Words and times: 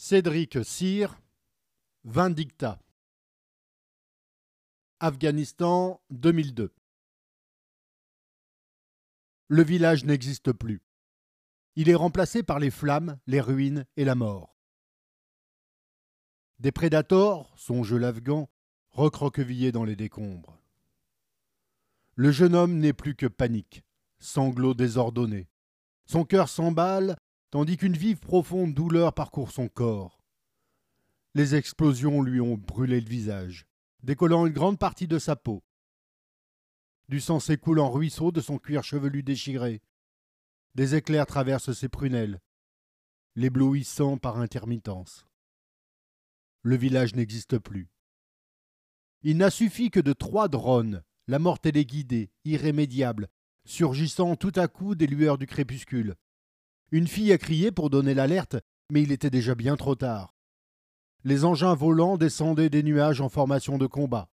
Cédric 0.00 0.64
Cyr, 0.64 1.20
Vindicta. 2.04 2.80
Afghanistan 5.00 6.00
2002. 6.10 6.72
Le 9.48 9.62
village 9.64 10.04
n'existe 10.04 10.52
plus. 10.52 10.82
Il 11.74 11.88
est 11.88 11.96
remplacé 11.96 12.44
par 12.44 12.60
les 12.60 12.70
flammes, 12.70 13.18
les 13.26 13.40
ruines 13.40 13.86
et 13.96 14.04
la 14.04 14.14
mort. 14.14 14.56
Des 16.60 16.70
prédateurs, 16.70 17.52
songe 17.58 17.92
l'Afghan, 17.92 18.48
recroquevillés 18.90 19.72
dans 19.72 19.84
les 19.84 19.96
décombres. 19.96 20.62
Le 22.14 22.30
jeune 22.30 22.54
homme 22.54 22.78
n'est 22.78 22.92
plus 22.92 23.16
que 23.16 23.26
panique, 23.26 23.82
sanglots 24.20 24.74
désordonnés. 24.74 25.48
Son 26.06 26.24
cœur 26.24 26.48
s'emballe 26.48 27.16
tandis 27.50 27.76
qu'une 27.76 27.96
vive 27.96 28.18
profonde 28.18 28.74
douleur 28.74 29.14
parcourt 29.14 29.50
son 29.50 29.68
corps. 29.68 30.20
Les 31.34 31.54
explosions 31.54 32.22
lui 32.22 32.40
ont 32.40 32.56
brûlé 32.56 33.00
le 33.00 33.08
visage, 33.08 33.66
décollant 34.02 34.46
une 34.46 34.52
grande 34.52 34.78
partie 34.78 35.08
de 35.08 35.18
sa 35.18 35.36
peau. 35.36 35.62
Du 37.08 37.20
sang 37.20 37.40
s'écoule 37.40 37.80
en 37.80 37.90
ruisseau 37.90 38.32
de 38.32 38.40
son 38.40 38.58
cuir 38.58 38.82
chevelu 38.82 39.22
déchiré. 39.22 39.82
Des 40.74 40.94
éclairs 40.94 41.26
traversent 41.26 41.72
ses 41.72 41.88
prunelles, 41.88 42.40
l'éblouissant 43.34 44.18
par 44.18 44.38
intermittence. 44.38 45.26
Le 46.62 46.76
village 46.76 47.14
n'existe 47.14 47.58
plus. 47.58 47.88
Il 49.22 49.36
n'a 49.38 49.50
suffi 49.50 49.90
que 49.90 50.00
de 50.00 50.12
trois 50.12 50.48
drones, 50.48 51.02
la 51.26 51.38
mort 51.38 51.58
téléguidée, 51.58 52.30
irrémédiable, 52.44 53.28
surgissant 53.64 54.36
tout 54.36 54.52
à 54.56 54.68
coup 54.68 54.94
des 54.94 55.06
lueurs 55.06 55.38
du 55.38 55.46
crépuscule, 55.46 56.14
une 56.90 57.06
fille 57.06 57.32
a 57.32 57.38
crié 57.38 57.70
pour 57.70 57.90
donner 57.90 58.14
l'alerte, 58.14 58.56
mais 58.90 59.02
il 59.02 59.12
était 59.12 59.30
déjà 59.30 59.54
bien 59.54 59.76
trop 59.76 59.94
tard. 59.94 60.34
Les 61.24 61.44
engins 61.44 61.74
volants 61.74 62.16
descendaient 62.16 62.70
des 62.70 62.82
nuages 62.82 63.20
en 63.20 63.28
formation 63.28 63.76
de 63.76 63.86
combat. 63.86 64.30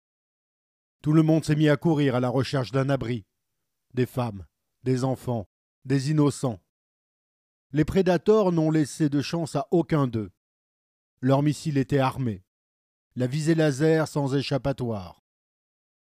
Tout 1.01 1.13
le 1.13 1.23
monde 1.23 1.45
s'est 1.45 1.55
mis 1.55 1.69
à 1.69 1.77
courir 1.77 2.15
à 2.15 2.19
la 2.19 2.29
recherche 2.29 2.71
d'un 2.71 2.89
abri. 2.89 3.25
Des 3.93 4.05
femmes, 4.05 4.45
des 4.83 5.03
enfants, 5.03 5.47
des 5.85 6.11
innocents. 6.11 6.61
Les 7.71 7.85
prédateurs 7.85 8.51
n'ont 8.51 8.71
laissé 8.71 9.09
de 9.09 9.21
chance 9.21 9.55
à 9.55 9.67
aucun 9.71 10.07
d'eux. 10.07 10.31
Leurs 11.21 11.43
missiles 11.43 11.77
étaient 11.77 11.99
armés. 11.99 12.43
La 13.15 13.27
visée 13.27 13.55
laser 13.55 14.07
sans 14.07 14.35
échappatoire. 14.35 15.23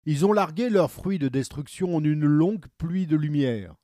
Ils 0.06 0.24
ont 0.24 0.32
largué 0.32 0.70
leurs 0.70 0.90
fruits 0.90 1.18
de 1.18 1.28
destruction 1.28 1.94
en 1.94 2.02
une 2.02 2.24
longue 2.24 2.66
pluie 2.78 3.06
de 3.06 3.16
lumière. 3.16 3.74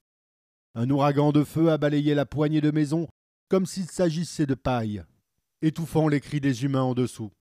Un 0.79 0.91
ouragan 0.91 1.33
de 1.33 1.43
feu 1.43 1.71
a 1.71 1.79
balayé 1.79 2.15
la 2.15 2.27
poignée 2.27 2.61
de 2.61 2.71
maison 2.71 3.09
comme 3.49 3.65
s'il 3.65 3.87
s'agissait 3.87 4.45
de 4.45 4.53
paille, 4.53 5.03
étouffant 5.63 6.07
les 6.07 6.21
cris 6.21 6.39
des 6.39 6.65
humains 6.65 6.83
en 6.83 6.93
dessous. 6.93 7.33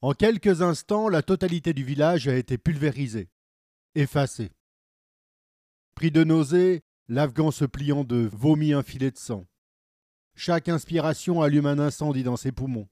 En 0.00 0.14
quelques 0.14 0.62
instants, 0.62 1.08
la 1.08 1.22
totalité 1.22 1.74
du 1.74 1.84
village 1.84 2.26
a 2.26 2.34
été 2.34 2.58
pulvérisée, 2.58 3.28
effacée. 3.94 4.50
Pris 5.94 6.10
de 6.10 6.24
nausée, 6.24 6.82
l'Afghan 7.06 7.52
se 7.52 7.64
pliant 7.64 8.02
de 8.02 8.28
vomit 8.32 8.72
un 8.72 8.82
filet 8.82 9.12
de 9.12 9.16
sang. 9.16 9.46
Chaque 10.34 10.68
inspiration 10.68 11.40
allume 11.40 11.66
un 11.66 11.78
incendie 11.78 12.24
dans 12.24 12.36
ses 12.36 12.50
poumons. 12.50 12.88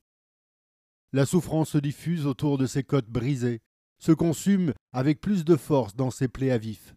La 1.13 1.27
souffrance 1.27 1.71
se 1.71 1.79
diffuse 1.79 2.27
autour 2.27 2.59
de 2.59 2.67
ses 2.67 2.85
côtes 2.85 3.11
brisées, 3.11 3.61
se 3.99 4.13
consume 4.13 4.73
avec 4.93 5.21
plus 5.21 5.45
de 5.45 5.57
force 5.57 5.97
dans 5.97 6.13
ses 6.13 6.29
plaies 6.29 6.53
à 6.53 6.59
vif. 6.59 6.95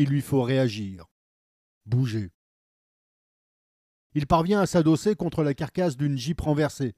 Il 0.00 0.10
lui 0.10 0.20
faut 0.20 0.42
réagir, 0.42 1.06
bouger. 1.84 2.30
Il 4.14 4.28
parvient 4.28 4.60
à 4.60 4.66
s'adosser 4.66 5.16
contre 5.16 5.42
la 5.42 5.54
carcasse 5.54 5.96
d'une 5.96 6.16
jeep 6.16 6.40
renversée. 6.40 6.94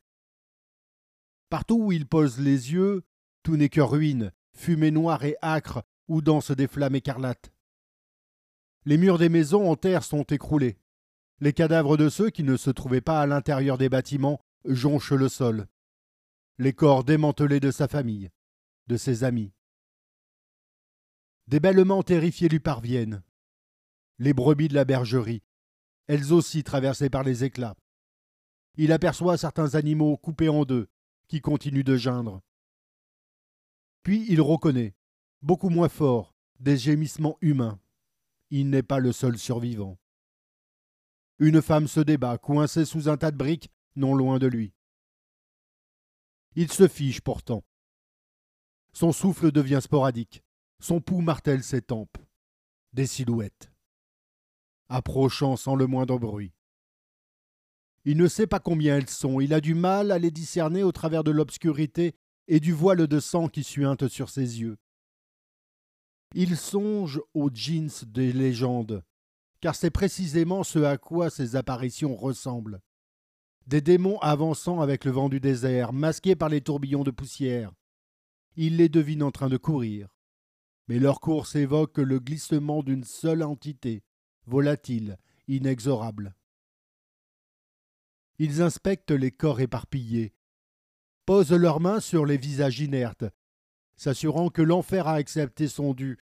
Partout 1.48 1.82
où 1.82 1.92
il 1.92 2.06
pose 2.06 2.38
les 2.38 2.74
yeux, 2.74 3.06
tout 3.42 3.56
n'est 3.56 3.70
que 3.70 3.80
ruine, 3.80 4.32
fumée 4.52 4.90
noire 4.90 5.24
et 5.24 5.38
âcre 5.40 5.82
où 6.08 6.20
dansent 6.20 6.50
des 6.50 6.66
flammes 6.66 6.94
écarlates. 6.94 7.54
Les 8.84 8.98
murs 8.98 9.16
des 9.16 9.30
maisons 9.30 9.70
en 9.70 9.76
terre 9.76 10.04
sont 10.04 10.24
écroulés. 10.24 10.76
Les 11.38 11.54
cadavres 11.54 11.96
de 11.96 12.10
ceux 12.10 12.28
qui 12.28 12.42
ne 12.42 12.58
se 12.58 12.68
trouvaient 12.68 13.00
pas 13.00 13.22
à 13.22 13.26
l'intérieur 13.26 13.78
des 13.78 13.88
bâtiments 13.88 14.44
jonchent 14.66 15.12
le 15.12 15.30
sol. 15.30 15.68
Les 16.58 16.74
corps 16.74 17.04
démantelés 17.04 17.60
de 17.60 17.70
sa 17.70 17.88
famille, 17.88 18.28
de 18.88 18.98
ses 18.98 19.24
amis. 19.24 19.54
Des 21.50 21.58
bêlements 21.58 22.04
terrifiés 22.04 22.48
lui 22.48 22.60
parviennent. 22.60 23.24
Les 24.20 24.32
brebis 24.32 24.68
de 24.68 24.74
la 24.74 24.84
bergerie, 24.84 25.42
elles 26.06 26.32
aussi 26.32 26.62
traversées 26.62 27.10
par 27.10 27.24
les 27.24 27.42
éclats. 27.42 27.74
Il 28.76 28.92
aperçoit 28.92 29.36
certains 29.36 29.74
animaux 29.74 30.16
coupés 30.16 30.48
en 30.48 30.64
deux, 30.64 30.88
qui 31.26 31.40
continuent 31.40 31.82
de 31.82 31.96
geindre. 31.96 32.40
Puis 34.04 34.24
il 34.28 34.40
reconnaît, 34.40 34.94
beaucoup 35.42 35.70
moins 35.70 35.88
fort, 35.88 36.36
des 36.60 36.76
gémissements 36.76 37.36
humains. 37.40 37.80
Il 38.50 38.70
n'est 38.70 38.84
pas 38.84 39.00
le 39.00 39.10
seul 39.10 39.36
survivant. 39.36 39.98
Une 41.40 41.62
femme 41.62 41.88
se 41.88 41.98
débat, 41.98 42.38
coincée 42.38 42.84
sous 42.84 43.08
un 43.08 43.16
tas 43.16 43.32
de 43.32 43.36
briques, 43.36 43.72
non 43.96 44.14
loin 44.14 44.38
de 44.38 44.46
lui. 44.46 44.72
Il 46.54 46.70
se 46.70 46.86
fiche 46.86 47.20
pourtant. 47.20 47.64
Son 48.92 49.10
souffle 49.10 49.50
devient 49.50 49.80
sporadique. 49.82 50.44
Son 50.80 51.02
pouls 51.02 51.20
martèle 51.20 51.62
ses 51.62 51.82
tempes. 51.82 52.16
Des 52.94 53.06
silhouettes. 53.06 53.70
Approchant 54.88 55.56
sans 55.56 55.74
le 55.74 55.86
moindre 55.86 56.18
bruit. 56.18 56.52
Il 58.06 58.16
ne 58.16 58.26
sait 58.26 58.46
pas 58.46 58.60
combien 58.60 58.96
elles 58.96 59.10
sont, 59.10 59.40
il 59.40 59.52
a 59.52 59.60
du 59.60 59.74
mal 59.74 60.10
à 60.10 60.18
les 60.18 60.30
discerner 60.30 60.82
au 60.82 60.90
travers 60.90 61.22
de 61.22 61.30
l'obscurité 61.30 62.14
et 62.48 62.60
du 62.60 62.72
voile 62.72 63.06
de 63.06 63.20
sang 63.20 63.48
qui 63.48 63.62
suinte 63.62 64.08
sur 64.08 64.30
ses 64.30 64.60
yeux. 64.60 64.78
Il 66.34 66.56
songe 66.56 67.20
aux 67.34 67.50
jeans 67.52 67.90
des 68.06 68.32
légendes, 68.32 69.04
car 69.60 69.74
c'est 69.74 69.90
précisément 69.90 70.64
ce 70.64 70.78
à 70.78 70.96
quoi 70.96 71.28
ces 71.28 71.56
apparitions 71.56 72.16
ressemblent. 72.16 72.80
Des 73.66 73.82
démons 73.82 74.18
avançant 74.20 74.80
avec 74.80 75.04
le 75.04 75.10
vent 75.10 75.28
du 75.28 75.40
désert, 75.40 75.92
masqués 75.92 76.36
par 76.36 76.48
les 76.48 76.62
tourbillons 76.62 77.04
de 77.04 77.10
poussière. 77.10 77.70
Il 78.56 78.78
les 78.78 78.88
devine 78.88 79.22
en 79.22 79.30
train 79.30 79.50
de 79.50 79.58
courir, 79.58 80.08
mais 80.90 80.98
leur 80.98 81.20
course 81.20 81.54
évoque 81.54 81.98
le 81.98 82.18
glissement 82.18 82.82
d'une 82.82 83.04
seule 83.04 83.44
entité, 83.44 84.02
volatile, 84.46 85.18
inexorable. 85.46 86.34
Ils 88.40 88.60
inspectent 88.60 89.12
les 89.12 89.30
corps 89.30 89.60
éparpillés, 89.60 90.34
posent 91.26 91.52
leurs 91.52 91.78
mains 91.78 92.00
sur 92.00 92.26
les 92.26 92.36
visages 92.36 92.80
inertes, 92.80 93.24
s'assurant 93.94 94.48
que 94.48 94.62
l'enfer 94.62 95.06
a 95.06 95.14
accepté 95.14 95.68
son 95.68 95.94
dû, 95.94 96.18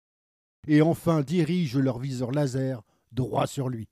et 0.67 0.81
enfin 0.81 1.21
dirigent 1.21 1.79
leur 1.79 1.99
viseur 1.99 2.31
laser 2.31 2.83
droit 3.13 3.47
sur 3.47 3.69
lui. 3.69 3.91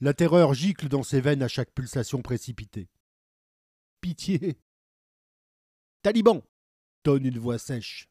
La 0.00 0.14
terreur 0.14 0.52
gicle 0.52 0.88
dans 0.88 1.04
ses 1.04 1.20
veines 1.20 1.44
à 1.44 1.48
chaque 1.48 1.70
pulsation 1.70 2.22
précipitée. 2.22 2.88
Pitié 4.00 4.58
Taliban 6.02 6.42
tonne 7.04 7.24
une 7.24 7.38
voix 7.38 7.58
sèche. 7.58 8.08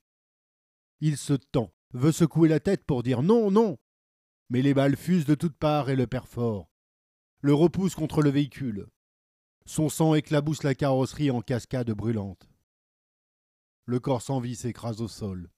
Il 0.99 1.17
se 1.17 1.33
tend, 1.33 1.73
veut 1.91 2.11
secouer 2.11 2.49
la 2.49 2.59
tête 2.59 2.85
pour 2.85 3.03
dire 3.03 3.23
non, 3.23 3.51
non. 3.51 3.77
Mais 4.49 4.61
les 4.61 4.73
balles 4.73 4.95
fusent 4.95 5.25
de 5.25 5.35
toutes 5.35 5.57
parts 5.57 5.89
et 5.89 5.95
le 5.95 6.07
perfort. 6.07 6.69
Le 7.41 7.53
repousse 7.53 7.95
contre 7.95 8.21
le 8.21 8.29
véhicule. 8.29 8.87
Son 9.65 9.89
sang 9.89 10.15
éclabousse 10.15 10.63
la 10.63 10.75
carrosserie 10.75 11.29
en 11.29 11.41
cascade 11.41 11.91
brûlante. 11.91 12.49
Le 13.85 13.99
corps 13.99 14.21
sans 14.21 14.39
vie 14.39 14.55
s'écrase 14.55 15.01
au 15.01 15.07
sol. 15.07 15.51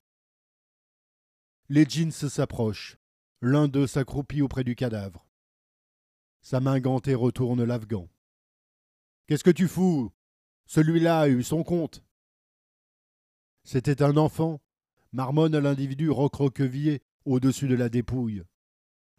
Les 1.70 1.86
jeans 1.86 2.12
s'approchent. 2.12 2.98
L'un 3.42 3.68
d'eux 3.68 3.88
s'accroupit 3.88 4.42
auprès 4.42 4.64
du 4.64 4.76
cadavre. 4.76 5.26
Sa 6.42 6.60
main 6.60 6.80
gantée 6.80 7.16
retourne 7.16 7.64
l'Afghan. 7.64 8.10
Qu'est-ce 9.28 9.44
que 9.44 9.52
tu 9.52 9.68
fous? 9.68 10.12
Celui-là 10.66 11.22
a 11.22 11.30
eu 11.30 11.44
son 11.44 11.64
compte. 11.64 12.04
C'était 13.64 14.02
un 14.02 14.18
enfant, 14.18 14.60
marmonne 15.12 15.58
l'individu 15.58 16.10
recroquevillé 16.10 17.02
au-dessus 17.26 17.68
de 17.68 17.76
la 17.76 17.90
dépouille. 17.90 18.44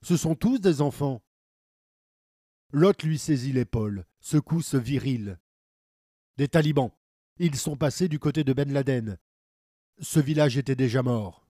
Ce 0.03 0.17
sont 0.17 0.35
tous 0.35 0.59
des 0.59 0.81
enfants. 0.81 1.23
L'autre 2.73 3.07
lui 3.07 3.19
saisit 3.19 3.53
l'épaule, 3.53 4.07
secousse 4.21 4.75
virile. 4.75 5.39
Des 6.37 6.49
talibans. 6.49 6.93
Ils 7.39 7.57
sont 7.57 7.77
passés 7.77 8.09
du 8.09 8.19
côté 8.19 8.45
de 8.45 8.53
Ben 8.53 8.73
Laden. 8.73 9.19
Ce 10.01 10.21
village 10.21 10.57
était 10.57 10.77
déjà 10.77 11.03
mort. 11.03 11.47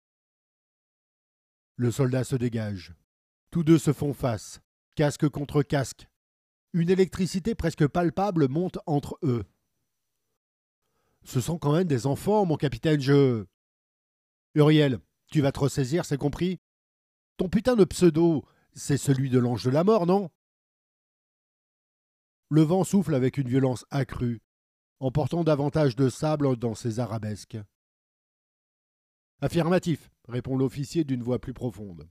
Le 1.76 1.92
soldat 1.92 2.24
se 2.24 2.36
dégage. 2.36 2.94
Tous 3.52 3.64
deux 3.64 3.80
se 3.80 3.94
font 3.94 4.14
face, 4.14 4.62
casque 4.96 5.28
contre 5.30 5.64
casque. 5.64 6.08
Une 6.74 6.90
électricité 6.90 7.56
presque 7.56 7.88
palpable 7.88 8.48
monte 8.48 8.78
entre 8.86 9.18
eux. 9.24 9.46
Ce 11.24 11.42
sont 11.42 11.58
quand 11.58 11.74
même 11.74 11.88
des 11.88 12.06
enfants, 12.06 12.46
mon 12.46 12.58
capitaine, 12.58 13.02
je. 13.02 13.46
Uriel, 14.56 15.00
tu 15.28 15.42
vas 15.42 15.52
te 15.52 15.60
ressaisir, 15.60 16.06
c'est 16.06 16.18
compris? 16.18 16.60
Ton 17.38 17.50
putain 17.50 17.76
de 17.76 17.86
pseudo, 17.86 18.46
c'est 18.74 18.98
celui 18.98 19.30
de 19.30 19.40
l'ange 19.40 19.64
de 19.64 19.70
la 19.70 19.84
mort, 19.84 20.06
non? 20.06 20.30
Le 22.50 22.62
vent 22.64 22.84
souffle 22.84 23.14
avec 23.14 23.38
une 23.38 23.48
violence 23.48 23.86
accrue, 23.92 24.42
emportant 25.00 25.44
davantage 25.44 25.96
de 25.96 26.10
sable 26.10 26.56
dans 26.58 26.74
ses 26.74 27.00
arabesques. 27.00 27.58
Affirmatif, 29.42 30.10
répond 30.28 30.58
l'officier 30.58 31.04
d'une 31.04 31.24
voix 31.24 31.40
plus 31.40 31.54
profonde. 31.54 32.10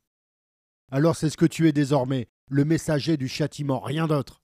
Alors 0.90 1.17
c'est 1.17 1.29
ce 1.29 1.37
que 1.37 1.44
tu 1.44 1.69
es 1.69 1.73
désormais, 1.73 2.29
le 2.46 2.64
messager 2.64 3.17
du 3.17 3.29
châtiment, 3.29 3.81
rien 3.81 4.06
d'autre. 4.06 4.43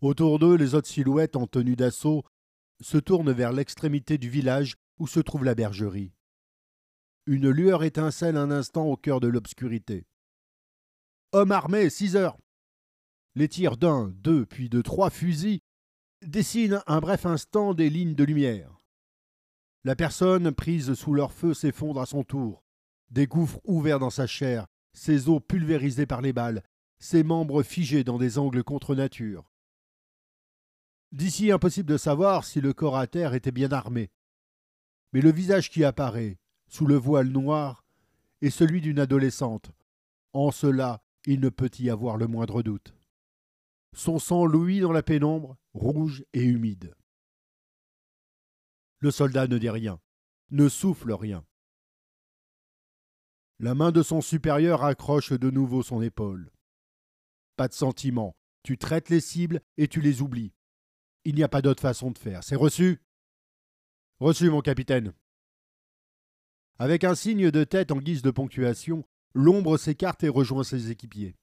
Autour 0.00 0.38
d'eux, 0.38 0.56
les 0.56 0.74
autres 0.74 0.88
silhouettes 0.88 1.36
en 1.36 1.46
tenue 1.46 1.76
d'assaut 1.76 2.24
se 2.80 2.98
tournent 2.98 3.32
vers 3.32 3.52
l'extrémité 3.52 4.18
du 4.18 4.28
village 4.28 4.76
où 4.98 5.06
se 5.06 5.20
trouve 5.20 5.44
la 5.44 5.54
bergerie. 5.54 6.12
Une 7.26 7.48
lueur 7.48 7.84
étincelle 7.84 8.36
un 8.36 8.50
instant 8.50 8.84
au 8.84 8.96
cœur 8.96 9.20
de 9.20 9.28
l'obscurité. 9.28 10.06
Homme 11.32 11.52
armé, 11.52 11.90
six 11.90 12.16
heures. 12.16 12.38
Les 13.34 13.48
tirs 13.48 13.76
d'un, 13.76 14.08
deux, 14.16 14.46
puis 14.46 14.68
de 14.68 14.82
trois 14.82 15.10
fusils 15.10 15.60
dessinent 16.22 16.82
un 16.86 17.00
bref 17.00 17.26
instant 17.26 17.74
des 17.74 17.90
lignes 17.90 18.14
de 18.14 18.24
lumière. 18.24 18.80
La 19.84 19.96
personne 19.96 20.52
prise 20.52 20.94
sous 20.94 21.12
leur 21.12 21.32
feu 21.32 21.52
s'effondre 21.52 22.00
à 22.00 22.06
son 22.06 22.24
tour. 22.24 22.64
Des 23.10 23.26
gouffres 23.26 23.60
ouverts 23.64 23.98
dans 23.98 24.10
sa 24.10 24.26
chair, 24.26 24.66
ses 24.92 25.28
os 25.28 25.40
pulvérisés 25.46 26.06
par 26.06 26.22
les 26.22 26.32
balles, 26.32 26.62
ses 26.98 27.22
membres 27.22 27.62
figés 27.62 28.04
dans 28.04 28.18
des 28.18 28.38
angles 28.38 28.64
contre 28.64 28.94
nature. 28.94 29.50
D'ici 31.14 31.52
impossible 31.52 31.88
de 31.88 31.96
savoir 31.96 32.44
si 32.44 32.60
le 32.60 32.72
corps 32.72 32.96
à 32.96 33.06
terre 33.06 33.34
était 33.34 33.52
bien 33.52 33.70
armé. 33.70 34.10
Mais 35.12 35.20
le 35.20 35.30
visage 35.30 35.70
qui 35.70 35.84
apparaît, 35.84 36.40
sous 36.66 36.86
le 36.86 36.96
voile 36.96 37.28
noir, 37.28 37.84
est 38.40 38.50
celui 38.50 38.80
d'une 38.80 38.98
adolescente. 38.98 39.70
En 40.32 40.50
cela, 40.50 41.04
il 41.24 41.38
ne 41.38 41.50
peut 41.50 41.70
y 41.78 41.88
avoir 41.88 42.16
le 42.16 42.26
moindre 42.26 42.64
doute. 42.64 42.96
Son 43.92 44.18
sang 44.18 44.44
louit 44.44 44.80
dans 44.80 44.90
la 44.90 45.04
pénombre, 45.04 45.56
rouge 45.72 46.24
et 46.32 46.42
humide. 46.42 46.96
Le 48.98 49.12
soldat 49.12 49.46
ne 49.46 49.58
dit 49.58 49.70
rien, 49.70 50.00
ne 50.50 50.68
souffle 50.68 51.12
rien. 51.12 51.46
La 53.60 53.76
main 53.76 53.92
de 53.92 54.02
son 54.02 54.20
supérieur 54.20 54.82
accroche 54.82 55.32
de 55.32 55.50
nouveau 55.50 55.84
son 55.84 56.02
épaule. 56.02 56.50
Pas 57.54 57.68
de 57.68 57.72
sentiment, 57.72 58.34
tu 58.64 58.78
traites 58.78 59.10
les 59.10 59.20
cibles 59.20 59.60
et 59.76 59.86
tu 59.86 60.00
les 60.00 60.20
oublies. 60.20 60.52
Il 61.24 61.34
n'y 61.34 61.42
a 61.42 61.48
pas 61.48 61.62
d'autre 61.62 61.80
façon 61.80 62.10
de 62.10 62.18
faire. 62.18 62.44
C'est 62.44 62.56
reçu 62.56 63.00
Reçu, 64.20 64.50
mon 64.50 64.60
capitaine. 64.60 65.12
Avec 66.78 67.04
un 67.04 67.14
signe 67.14 67.50
de 67.50 67.64
tête 67.64 67.90
en 67.90 67.98
guise 67.98 68.22
de 68.22 68.30
ponctuation, 68.30 69.04
l'ombre 69.34 69.76
s'écarte 69.76 70.22
et 70.24 70.28
rejoint 70.28 70.64
ses 70.64 70.90
équipiers. 70.90 71.36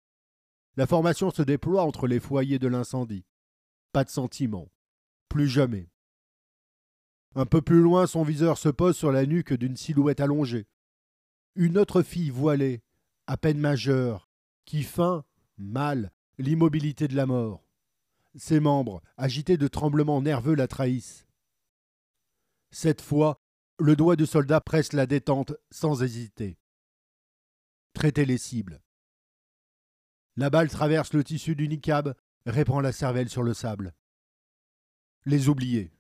La 0.78 0.88
formation 0.88 1.32
se 1.32 1.42
déploie 1.42 1.84
entre 1.84 2.08
les 2.08 2.20
foyers 2.20 2.60
de 2.60 2.68
l'incendie. 2.68 3.26
Pas 3.92 4.04
de 4.04 4.10
sentiment. 4.10 4.72
Plus 5.30 5.48
jamais. 5.48 5.90
Un 7.36 7.46
peu 7.46 7.62
plus 7.62 7.82
loin, 7.82 8.08
son 8.08 8.24
viseur 8.24 8.58
se 8.58 8.70
pose 8.70 8.98
sur 8.98 9.12
la 9.12 9.26
nuque 9.26 9.54
d'une 9.54 9.78
silhouette 9.78 10.20
allongée. 10.20 10.68
Une 11.56 11.78
autre 11.78 12.02
fille 12.04 12.30
voilée, 12.30 12.82
à 13.28 13.38
peine 13.38 13.60
majeure, 13.60 14.30
qui 14.66 14.84
feint, 14.84 15.24
mal, 15.58 16.12
l'immobilité 16.38 17.08
de 17.08 17.16
la 17.16 17.26
mort. 17.26 17.66
Ses 18.36 18.60
membres, 18.60 19.02
agités 19.18 19.58
de 19.58 19.68
tremblements 19.68 20.22
nerveux, 20.22 20.56
la 20.56 20.68
trahissent. 20.68 21.26
Cette 22.72 23.02
fois, 23.02 23.42
le 23.78 23.96
doigt 23.96 24.16
du 24.16 24.26
soldat 24.26 24.62
presse 24.62 24.94
la 24.94 25.06
détente 25.06 25.54
sans 25.70 26.02
hésiter. 26.04 26.58
Traiter 27.94 28.26
les 28.26 28.38
cibles. 28.38 28.82
La 30.38 30.50
balle 30.50 30.70
traverse 30.70 31.12
le 31.14 31.24
tissu 31.24 31.56
du 31.56 31.68
niqab, 31.68 32.16
répand 32.46 32.82
la 32.82 32.94
cervelle 32.94 33.30
sur 33.30 33.44
le 33.44 33.54
sable. 33.54 33.94
Les 35.26 35.50
oublier. 35.50 35.92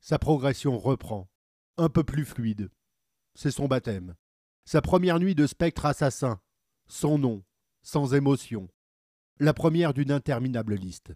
Sa 0.00 0.18
progression 0.18 0.78
reprend, 0.78 1.30
un 1.78 1.88
peu 1.88 2.04
plus 2.04 2.26
fluide. 2.26 2.70
C'est 3.34 3.50
son 3.50 3.66
baptême. 3.66 4.14
Sa 4.66 4.82
première 4.82 5.18
nuit 5.18 5.34
de 5.34 5.46
spectre 5.46 5.86
assassin. 5.86 6.40
Son 6.86 7.18
nom, 7.18 7.44
sans 7.82 8.12
émotion. 8.12 8.68
La 9.40 9.52
première 9.52 9.94
d'une 9.94 10.12
interminable 10.12 10.76
liste. 10.76 11.12